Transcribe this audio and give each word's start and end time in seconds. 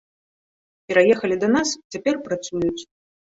Пераехалі 0.91 1.35
да 1.43 1.47
нас 1.57 1.69
і 1.79 1.83
цяпер 1.97 2.15
працуюць. 2.25 2.81